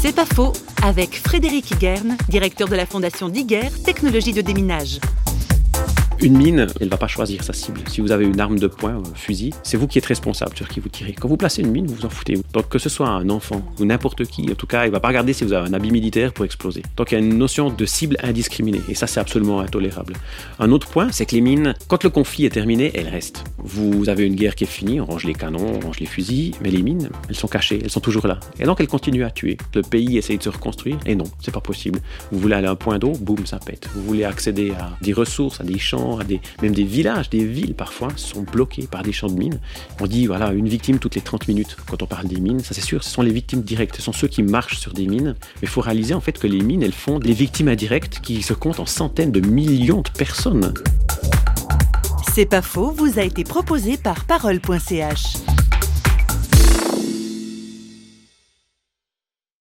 [0.00, 0.52] C'est pas faux,
[0.84, 5.00] avec Frédéric Higuerne, directeur de la fondation Diguer, technologie de déminage.
[6.20, 7.80] Une mine, elle ne va pas choisir sa cible.
[7.88, 10.68] Si vous avez une arme de poing, un fusil, c'est vous qui êtes responsable sur
[10.68, 11.12] qui vous tirez.
[11.12, 12.36] Quand vous placez une mine, vous vous en foutez.
[12.52, 15.08] Donc que ce soit un enfant ou n'importe qui, en tout cas, il va pas
[15.08, 16.82] regarder si vous avez un habit militaire pour exploser.
[16.96, 20.14] Donc il y a une notion de cible indiscriminée et ça c'est absolument intolérable.
[20.58, 23.44] Un autre point, c'est que les mines, quand le conflit est terminé, elles restent.
[23.58, 26.52] Vous avez une guerre qui est finie, on range les canons, on range les fusils,
[26.60, 28.40] mais les mines, elles sont cachées, elles sont toujours là.
[28.58, 29.56] Et donc elles continuent à tuer.
[29.72, 32.00] Le pays essaye de se reconstruire et non, c'est pas possible.
[32.32, 33.88] Vous voulez aller à un point d'eau, boum, ça pète.
[33.94, 36.07] Vous voulez accéder à des ressources, à des champs,
[36.62, 39.60] même des villages, des villes parfois, sont bloqués par des champs de mines.
[40.00, 42.60] On dit, voilà, une victime toutes les 30 minutes quand on parle des mines.
[42.60, 43.96] Ça, c'est sûr, ce sont les victimes directes.
[43.96, 45.34] Ce sont ceux qui marchent sur des mines.
[45.56, 48.42] Mais il faut réaliser en fait que les mines, elles font des victimes indirectes qui
[48.42, 50.74] se comptent en centaines de millions de personnes.
[52.34, 55.57] C'est pas faux, vous a été proposé par parole.ch.